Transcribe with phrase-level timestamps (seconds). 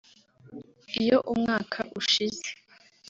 [1.01, 2.49] iyo umwaka ushize